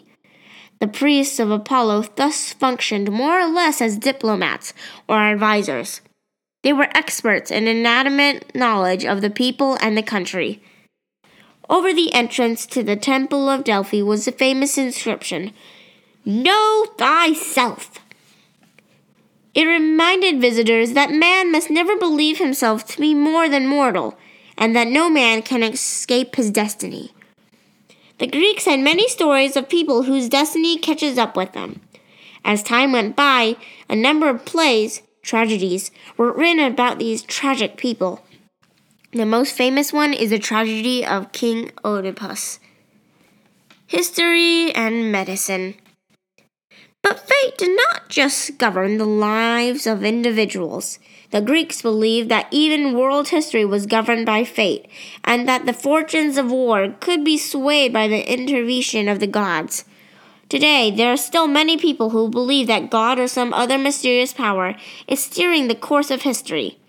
The 0.79 0.87
priests 0.87 1.39
of 1.39 1.51
Apollo 1.51 2.05
thus 2.15 2.53
functioned 2.53 3.11
more 3.11 3.41
or 3.41 3.47
less 3.47 3.81
as 3.81 3.97
diplomats 3.97 4.73
or 5.09 5.17
advisers. 5.17 5.99
They 6.63 6.73
were 6.73 6.89
experts 6.95 7.51
in 7.51 7.67
inanimate 7.67 8.53
knowledge 8.55 9.05
of 9.05 9.21
the 9.21 9.29
people 9.29 9.77
and 9.81 9.97
the 9.97 10.03
country. 10.03 10.61
Over 11.69 11.93
the 11.93 12.13
entrance 12.13 12.65
to 12.67 12.83
the 12.83 12.95
Temple 12.95 13.49
of 13.49 13.63
Delphi 13.63 14.01
was 14.01 14.25
the 14.25 14.31
famous 14.31 14.77
inscription 14.77 15.53
Know 16.25 16.87
thyself. 16.97 17.99
It 19.53 19.65
reminded 19.65 20.41
visitors 20.41 20.93
that 20.93 21.11
man 21.11 21.51
must 21.51 21.69
never 21.69 21.97
believe 21.97 22.37
himself 22.37 22.85
to 22.87 22.99
be 22.99 23.13
more 23.13 23.49
than 23.49 23.65
mortal, 23.65 24.17
and 24.57 24.75
that 24.75 24.87
no 24.87 25.09
man 25.09 25.41
can 25.41 25.63
escape 25.63 26.35
his 26.35 26.51
destiny. 26.51 27.11
The 28.19 28.27
Greeks 28.27 28.65
had 28.65 28.79
many 28.79 29.07
stories 29.07 29.55
of 29.55 29.69
people 29.69 30.03
whose 30.03 30.29
destiny 30.29 30.77
catches 30.77 31.17
up 31.17 31.35
with 31.35 31.53
them. 31.53 31.81
As 32.43 32.61
time 32.61 32.91
went 32.91 33.15
by, 33.15 33.57
a 33.89 33.95
number 33.95 34.29
of 34.29 34.45
plays, 34.45 35.01
tragedies, 35.27 35.91
were 36.17 36.31
written 36.31 36.65
about 36.65 36.97
these 36.97 37.21
tragic 37.21 37.77
people. 37.77 38.23
The 39.11 39.25
most 39.25 39.55
famous 39.55 39.93
one 39.93 40.13
is 40.13 40.31
the 40.31 40.39
tragedy 40.39 41.05
of 41.05 41.31
King 41.31 41.71
Oedipus. 41.85 42.59
History 43.85 44.71
and 44.73 45.11
medicine. 45.11 45.75
But 47.03 47.19
fate 47.19 47.57
did 47.57 47.75
not 47.75 48.09
just 48.09 48.57
govern 48.57 48.97
the 48.97 49.05
lives 49.05 49.87
of 49.87 50.03
individuals. 50.03 50.99
The 51.31 51.41
Greeks 51.41 51.81
believed 51.81 52.29
that 52.29 52.47
even 52.51 52.97
world 52.97 53.29
history 53.29 53.65
was 53.65 53.85
governed 53.85 54.25
by 54.25 54.43
fate, 54.43 54.87
and 55.23 55.47
that 55.47 55.65
the 55.65 55.73
fortunes 55.73 56.37
of 56.37 56.51
war 56.51 56.95
could 56.99 57.23
be 57.23 57.37
swayed 57.37 57.93
by 57.93 58.07
the 58.07 58.29
intervention 58.31 59.07
of 59.07 59.19
the 59.19 59.27
gods. 59.27 59.85
Today, 60.49 60.91
there 60.91 61.11
are 61.11 61.17
still 61.17 61.45
many 61.45 61.77
people 61.77 62.11
who 62.11 62.29
believe 62.29 62.67
that 62.67 62.89
God 62.89 63.19
or 63.19 63.27
some 63.27 63.53
other 63.53 63.77
mysterious 63.77 64.31
power 64.31 64.75
is 65.05 65.21
steering 65.21 65.67
the 65.67 65.75
course 65.75 66.09
of 66.09 66.21
history. 66.21 66.79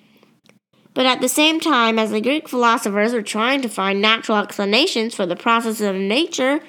But 0.94 1.06
at 1.06 1.20
the 1.20 1.28
same 1.28 1.58
time, 1.58 1.98
as 1.98 2.12
the 2.12 2.20
Greek 2.20 2.48
philosophers 2.48 3.12
were 3.12 3.22
trying 3.22 3.62
to 3.62 3.68
find 3.68 4.00
natural 4.00 4.38
explanations 4.38 5.14
for 5.14 5.26
the 5.26 5.34
processes 5.36 5.80
of 5.80 5.96
nature, 5.96 6.60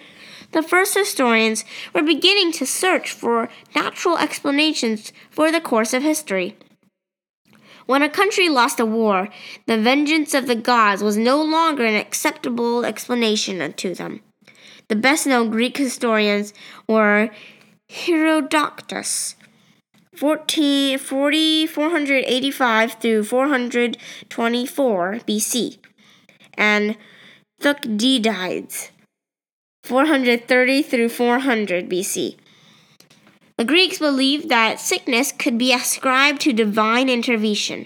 the 0.52 0.64
first 0.64 0.96
historians 0.96 1.64
were 1.94 2.02
beginning 2.02 2.52
to 2.54 2.66
search 2.66 3.12
for 3.12 3.50
natural 3.76 4.18
explanations 4.18 5.14
for 5.30 5.52
the 5.52 5.62
course 5.62 5.94
of 5.94 6.02
history. 6.02 6.58
When 7.86 8.02
a 8.02 8.10
country 8.10 8.50
lost 8.50 8.80
a 8.80 8.86
war, 8.86 9.30
the 9.68 9.78
vengeance 9.78 10.34
of 10.34 10.48
the 10.48 10.56
gods 10.56 11.04
was 11.04 11.18
no 11.18 11.42
longer 11.42 11.86
an 11.86 11.96
acceptable 11.96 12.84
explanation 12.84 13.74
to 13.74 13.94
them. 13.94 14.22
The 14.90 14.96
best 14.96 15.28
known 15.28 15.52
Greek 15.52 15.78
historians 15.78 16.52
were 16.88 17.30
Herodotus, 17.90 19.36
40, 20.16 20.98
485 20.98 22.94
through 22.94 23.24
424 23.24 25.20
BC, 25.28 25.78
and 26.56 26.98
Thucydides, 27.62 28.90
430 29.84 30.82
through 30.82 31.10
400 31.10 31.88
BC. 31.88 32.36
The 33.58 33.66
Greeks 33.66 34.00
believed 34.00 34.50
that 34.50 34.80
sickness 34.80 35.32
could 35.32 35.60
be 35.60 35.72
ascribed 35.72 36.42
to 36.42 36.54
divine 36.54 37.10
intervention. 37.10 37.86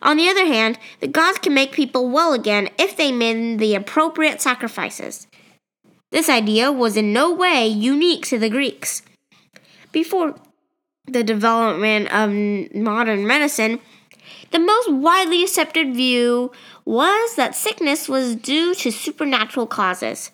On 0.00 0.16
the 0.16 0.30
other 0.30 0.46
hand, 0.46 0.78
the 1.00 1.08
gods 1.08 1.38
can 1.38 1.52
make 1.52 1.72
people 1.72 2.08
well 2.08 2.32
again 2.32 2.70
if 2.78 2.96
they 2.96 3.12
made 3.12 3.58
the 3.58 3.74
appropriate 3.74 4.40
sacrifices. 4.40 5.26
This 6.12 6.28
idea 6.28 6.70
was 6.70 6.96
in 6.96 7.12
no 7.12 7.32
way 7.32 7.66
unique 7.66 8.26
to 8.26 8.38
the 8.38 8.50
Greeks. 8.50 9.02
Before 9.92 10.36
the 11.06 11.24
development 11.24 12.12
of 12.12 12.30
modern 12.74 13.26
medicine, 13.26 13.80
the 14.50 14.58
most 14.58 14.92
widely 14.92 15.42
accepted 15.42 15.94
view 15.94 16.52
was 16.84 17.34
that 17.36 17.54
sickness 17.54 18.10
was 18.10 18.36
due 18.36 18.74
to 18.74 18.92
supernatural 18.92 19.66
causes. 19.66 20.30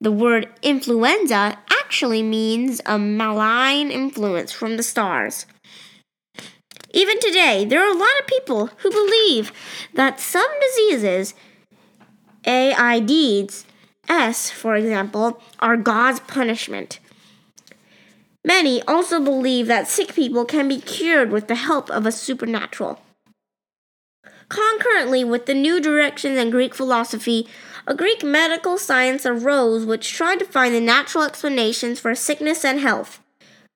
The 0.00 0.10
word 0.10 0.48
influenza 0.60 1.56
actually 1.70 2.24
means 2.24 2.80
a 2.84 2.98
malign 2.98 3.92
influence 3.92 4.50
from 4.50 4.76
the 4.76 4.82
stars. 4.82 5.46
Even 6.92 7.20
today, 7.20 7.64
there 7.64 7.80
are 7.80 7.94
a 7.94 7.98
lot 7.98 8.20
of 8.20 8.26
people 8.26 8.66
who 8.78 8.90
believe 8.90 9.52
that 9.94 10.18
some 10.18 10.50
diseases, 10.60 11.34
AIDS, 12.44 13.66
S, 14.08 14.50
for 14.50 14.76
example, 14.76 15.40
are 15.60 15.76
God's 15.76 16.20
punishment. 16.20 16.98
Many 18.44 18.82
also 18.82 19.20
believe 19.20 19.66
that 19.68 19.88
sick 19.88 20.14
people 20.14 20.44
can 20.44 20.68
be 20.68 20.80
cured 20.80 21.30
with 21.30 21.48
the 21.48 21.54
help 21.54 21.90
of 21.90 22.04
a 22.04 22.12
supernatural. 22.12 23.00
Concurrently 24.48 25.24
with 25.24 25.46
the 25.46 25.54
new 25.54 25.80
directions 25.80 26.38
in 26.38 26.50
Greek 26.50 26.74
philosophy, 26.74 27.48
a 27.86 27.94
Greek 27.94 28.22
medical 28.22 28.76
science 28.76 29.24
arose 29.24 29.86
which 29.86 30.12
tried 30.12 30.38
to 30.38 30.44
find 30.44 30.74
the 30.74 30.80
natural 30.80 31.24
explanations 31.24 31.98
for 31.98 32.14
sickness 32.14 32.64
and 32.64 32.80
health. 32.80 33.20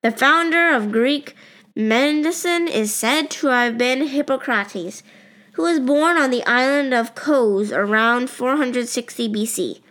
The 0.03 0.11
founder 0.11 0.69
of 0.69 0.91
Greek 0.91 1.35
medicine 1.75 2.67
is 2.67 2.93
said 2.93 3.29
to 3.31 3.47
have 3.47 3.77
been 3.77 4.07
Hippocrates, 4.07 5.03
who 5.53 5.63
was 5.63 5.79
born 5.79 6.17
on 6.17 6.29
the 6.29 6.45
island 6.45 6.93
of 6.93 7.15
Kos 7.15 7.71
around 7.71 8.29
460 8.29 9.29
BC. 9.29 9.81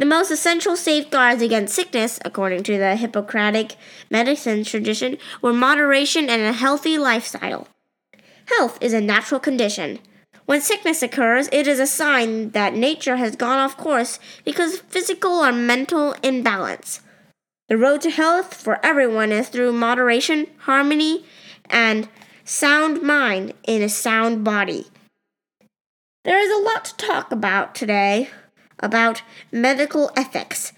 The 0.00 0.06
most 0.06 0.30
essential 0.30 0.76
safeguards 0.76 1.42
against 1.42 1.74
sickness, 1.74 2.18
according 2.24 2.62
to 2.62 2.78
the 2.78 2.96
Hippocratic 2.96 3.76
medicine 4.08 4.64
tradition, 4.64 5.18
were 5.42 5.52
moderation 5.52 6.30
and 6.30 6.40
a 6.40 6.54
healthy 6.54 6.96
lifestyle. 6.96 7.68
Health 8.46 8.78
is 8.80 8.94
a 8.94 9.02
natural 9.02 9.38
condition. 9.38 9.98
When 10.46 10.62
sickness 10.62 11.02
occurs, 11.02 11.50
it 11.52 11.66
is 11.66 11.78
a 11.78 11.86
sign 11.86 12.52
that 12.52 12.72
nature 12.72 13.16
has 13.16 13.36
gone 13.36 13.58
off 13.58 13.76
course 13.76 14.18
because 14.42 14.76
of 14.76 14.80
physical 14.80 15.32
or 15.32 15.52
mental 15.52 16.14
imbalance. 16.22 17.02
The 17.68 17.76
road 17.76 18.00
to 18.00 18.10
health 18.10 18.54
for 18.54 18.80
everyone 18.82 19.32
is 19.32 19.50
through 19.50 19.74
moderation, 19.74 20.46
harmony, 20.60 21.26
and 21.68 22.08
sound 22.42 23.02
mind 23.02 23.52
in 23.64 23.82
a 23.82 23.90
sound 23.90 24.44
body. 24.44 24.86
There 26.24 26.38
is 26.38 26.50
a 26.50 26.64
lot 26.64 26.86
to 26.86 26.96
talk 26.96 27.30
about 27.30 27.74
today 27.74 28.30
about 28.80 29.22
medical 29.52 30.10
ethics, 30.16 30.72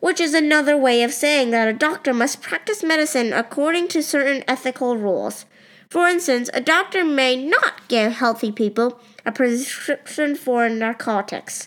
which 0.00 0.20
is 0.20 0.34
another 0.34 0.76
way 0.76 1.02
of 1.02 1.12
saying 1.12 1.50
that 1.50 1.68
a 1.68 1.72
doctor 1.72 2.14
must 2.14 2.42
practice 2.42 2.82
medicine 2.82 3.32
according 3.32 3.88
to 3.88 4.02
certain 4.02 4.44
ethical 4.46 4.96
rules. 4.96 5.44
For 5.90 6.06
instance, 6.06 6.50
a 6.52 6.60
doctor 6.60 7.04
may 7.04 7.34
not 7.36 7.88
give 7.88 8.12
healthy 8.12 8.52
people 8.52 9.00
a 9.24 9.32
prescription 9.32 10.36
for 10.36 10.68
narcotics. 10.68 11.66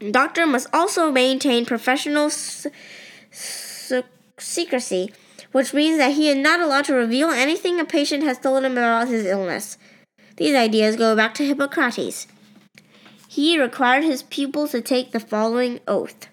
A 0.00 0.10
doctor 0.10 0.46
must 0.46 0.68
also 0.72 1.10
maintain 1.10 1.64
professional 1.64 2.26
s- 2.26 2.66
s- 3.32 3.92
secrecy, 4.38 5.12
which 5.52 5.72
means 5.72 5.96
that 5.96 6.12
he 6.12 6.28
is 6.28 6.36
not 6.36 6.60
allowed 6.60 6.84
to 6.84 6.94
reveal 6.94 7.30
anything 7.30 7.80
a 7.80 7.84
patient 7.84 8.22
has 8.22 8.38
told 8.38 8.64
him 8.64 8.72
about 8.72 9.08
his 9.08 9.24
illness. 9.24 9.78
These 10.36 10.54
ideas 10.54 10.96
go 10.96 11.16
back 11.16 11.32
to 11.34 11.46
Hippocrates. 11.46 12.26
He 13.36 13.60
required 13.60 14.02
his 14.02 14.22
pupils 14.22 14.70
to 14.70 14.80
take 14.80 15.12
the 15.12 15.20
following 15.20 15.80
oath 15.86 16.28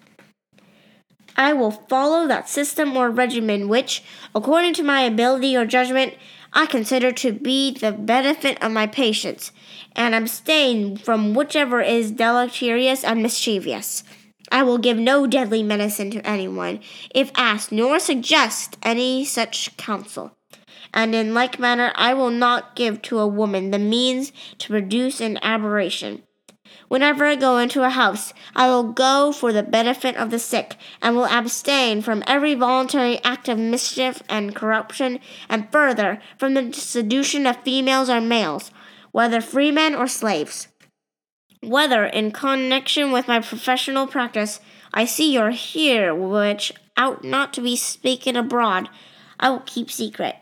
I 1.36 1.52
will 1.52 1.70
follow 1.70 2.26
that 2.26 2.48
system 2.48 2.96
or 2.96 3.10
regimen 3.10 3.68
which, 3.68 4.02
according 4.34 4.72
to 4.74 4.82
my 4.82 5.02
ability 5.02 5.54
or 5.54 5.66
judgment, 5.66 6.14
I 6.54 6.64
consider 6.64 7.12
to 7.12 7.32
be 7.32 7.72
the 7.72 7.92
benefit 7.92 8.56
of 8.64 8.72
my 8.72 8.86
patients, 8.86 9.52
and 9.94 10.14
abstain 10.14 10.96
from 10.96 11.34
whichever 11.34 11.82
is 11.82 12.10
deleterious 12.10 13.04
and 13.04 13.22
mischievous. 13.22 14.02
I 14.50 14.62
will 14.62 14.78
give 14.78 14.96
no 14.96 15.26
deadly 15.26 15.62
medicine 15.62 16.10
to 16.12 16.26
anyone, 16.26 16.80
if 17.14 17.30
asked, 17.34 17.70
nor 17.70 17.98
suggest 17.98 18.78
any 18.82 19.26
such 19.26 19.76
counsel. 19.76 20.38
And 20.94 21.14
in 21.14 21.34
like 21.34 21.58
manner, 21.58 21.92
I 21.96 22.14
will 22.14 22.30
not 22.30 22.74
give 22.74 23.02
to 23.02 23.18
a 23.18 23.28
woman 23.28 23.72
the 23.72 23.78
means 23.78 24.32
to 24.56 24.68
produce 24.68 25.20
an 25.20 25.38
aberration. 25.42 26.22
Whenever 26.88 27.24
I 27.24 27.34
go 27.34 27.58
into 27.58 27.82
a 27.82 27.90
house, 27.90 28.32
I 28.54 28.68
will 28.68 28.84
go 28.84 29.32
for 29.32 29.52
the 29.52 29.62
benefit 29.62 30.16
of 30.16 30.30
the 30.30 30.38
sick, 30.38 30.76
and 31.02 31.16
will 31.16 31.26
abstain 31.26 32.02
from 32.02 32.22
every 32.26 32.54
voluntary 32.54 33.22
act 33.24 33.48
of 33.48 33.58
mischief 33.58 34.22
and 34.28 34.54
corruption, 34.54 35.18
and 35.48 35.70
further, 35.72 36.20
from 36.38 36.54
the 36.54 36.72
seduction 36.72 37.46
of 37.46 37.62
females 37.62 38.10
or 38.10 38.20
males, 38.20 38.70
whether 39.12 39.40
freemen 39.40 39.94
or 39.94 40.06
slaves. 40.06 40.68
Whether 41.62 42.04
in 42.04 42.30
connection 42.30 43.10
with 43.10 43.28
my 43.28 43.40
professional 43.40 44.06
practice 44.06 44.60
I 44.92 45.06
see 45.06 45.38
or 45.38 45.50
hear 45.50 46.14
which 46.14 46.72
ought 46.96 47.24
not 47.24 47.52
to 47.54 47.60
be 47.60 47.74
spoken 47.74 48.36
abroad, 48.36 48.88
I 49.40 49.50
will 49.50 49.62
keep 49.66 49.90
secret. 49.90 50.36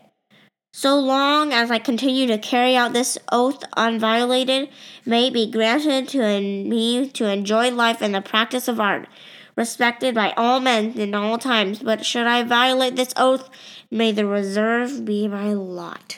So 0.75 0.99
long 0.99 1.53
as 1.53 1.69
I 1.69 1.77
continue 1.77 2.25
to 2.25 2.39
carry 2.39 2.75
out 2.75 2.93
this 2.93 3.15
oath 3.31 3.63
unviolated, 3.77 4.71
may 5.05 5.27
it 5.27 5.33
be 5.33 5.49
granted 5.49 6.09
to 6.09 6.41
me 6.41 7.09
to 7.09 7.31
enjoy 7.31 7.69
life 7.69 8.01
and 8.01 8.15
the 8.15 8.21
practice 8.21 8.67
of 8.67 8.79
art, 8.79 9.07
respected 9.55 10.15
by 10.15 10.31
all 10.35 10.59
men 10.59 10.93
in 10.99 11.13
all 11.13 11.37
times. 11.37 11.83
But 11.83 12.03
should 12.03 12.25
I 12.25 12.41
violate 12.41 12.95
this 12.95 13.13
oath, 13.15 13.51
may 13.91 14.11
the 14.11 14.25
reserve 14.25 15.05
be 15.05 15.27
my 15.27 15.53
lot. 15.53 16.17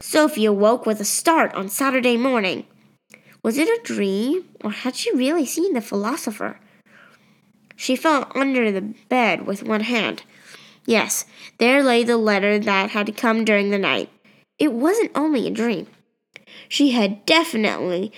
Sophie 0.00 0.46
awoke 0.46 0.86
with 0.86 0.98
a 0.98 1.04
start 1.04 1.52
on 1.54 1.68
Saturday 1.68 2.16
morning. 2.16 2.64
Was 3.42 3.58
it 3.58 3.68
a 3.68 3.82
dream, 3.84 4.48
or 4.64 4.70
had 4.70 4.96
she 4.96 5.14
really 5.14 5.44
seen 5.44 5.74
the 5.74 5.82
philosopher? 5.82 6.58
She 7.76 7.96
fell 7.96 8.32
under 8.34 8.72
the 8.72 8.94
bed 9.10 9.46
with 9.46 9.62
one 9.62 9.82
hand. 9.82 10.22
Yes, 10.84 11.24
there 11.58 11.82
lay 11.82 12.02
the 12.02 12.16
letter 12.16 12.58
that 12.58 12.90
had 12.90 13.16
come 13.16 13.44
during 13.44 13.70
the 13.70 13.78
night. 13.78 14.10
It 14.58 14.72
wasn't 14.72 15.12
only 15.14 15.46
a 15.46 15.50
dream. 15.50 15.86
She 16.68 16.90
had 16.90 17.24
definitely 17.26 18.12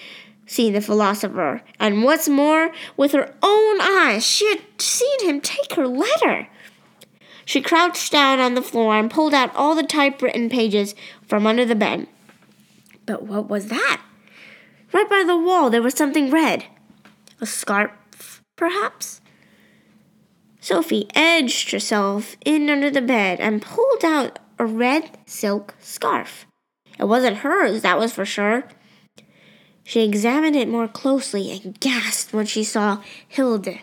seen 0.46 0.72
the 0.72 0.80
philosopher, 0.80 1.62
and 1.78 2.02
what's 2.02 2.28
more, 2.28 2.70
with 2.96 3.12
her 3.12 3.34
own 3.42 3.80
eyes, 3.80 4.26
she 4.26 4.48
had 4.48 4.62
seen 4.78 5.20
him 5.28 5.40
take 5.40 5.74
her 5.74 5.86
letter. 5.86 6.48
She 7.44 7.60
crouched 7.60 8.12
down 8.12 8.40
on 8.40 8.54
the 8.54 8.62
floor 8.62 8.96
and 8.96 9.10
pulled 9.10 9.34
out 9.34 9.54
all 9.54 9.74
the 9.74 9.82
typewritten 9.82 10.48
pages 10.48 10.94
from 11.26 11.46
under 11.46 11.64
the 11.64 11.74
bed. 11.74 12.08
But 13.06 13.24
what 13.24 13.48
was 13.48 13.68
that? 13.68 14.02
Right 14.92 15.08
by 15.08 15.24
the 15.26 15.36
wall 15.36 15.70
there 15.70 15.82
was 15.82 15.94
something 15.94 16.30
red. 16.30 16.64
A 17.40 17.46
scarf, 17.46 18.42
perhaps? 18.56 19.20
Sophie 20.64 21.06
edged 21.14 21.72
herself 21.72 22.38
in 22.42 22.70
under 22.70 22.90
the 22.90 23.02
bed 23.02 23.38
and 23.38 23.60
pulled 23.60 24.02
out 24.02 24.38
a 24.58 24.64
red 24.64 25.18
silk 25.26 25.74
scarf. 25.78 26.46
It 26.98 27.04
wasn't 27.04 27.36
hers, 27.36 27.82
that 27.82 27.98
was 27.98 28.14
for 28.14 28.24
sure. 28.24 28.64
She 29.84 30.02
examined 30.02 30.56
it 30.56 30.70
more 30.70 30.88
closely 30.88 31.52
and 31.52 31.78
gasped 31.80 32.32
when 32.32 32.46
she 32.46 32.64
saw 32.64 33.02
Hilde 33.28 33.78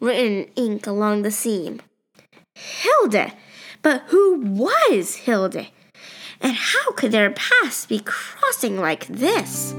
written 0.00 0.26
in 0.26 0.50
ink 0.56 0.88
along 0.88 1.22
the 1.22 1.30
seam. 1.30 1.80
Hilde! 2.56 3.30
But 3.82 4.02
who 4.08 4.40
was 4.40 5.14
Hilde? 5.14 5.68
And 6.40 6.56
how 6.56 6.90
could 6.96 7.12
their 7.12 7.30
paths 7.30 7.86
be 7.86 8.00
crossing 8.00 8.76
like 8.76 9.06
this? 9.06 9.72